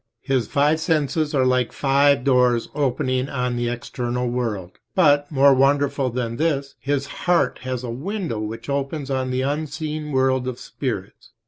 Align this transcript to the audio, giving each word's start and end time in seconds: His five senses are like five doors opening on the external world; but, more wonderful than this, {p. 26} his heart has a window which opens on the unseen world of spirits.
His 0.23 0.47
five 0.47 0.79
senses 0.79 1.35
are 1.35 1.45
like 1.45 1.71
five 1.71 2.23
doors 2.23 2.69
opening 2.73 3.29
on 3.29 3.55
the 3.55 3.69
external 3.69 4.27
world; 4.27 4.79
but, 4.95 5.31
more 5.31 5.53
wonderful 5.53 6.09
than 6.09 6.37
this, 6.37 6.73
{p. 6.81 6.85
26} 6.85 6.85
his 6.85 7.05
heart 7.25 7.59
has 7.61 7.83
a 7.83 7.91
window 7.91 8.39
which 8.39 8.67
opens 8.67 9.11
on 9.11 9.29
the 9.29 9.41
unseen 9.43 10.11
world 10.11 10.47
of 10.47 10.59
spirits. 10.59 11.33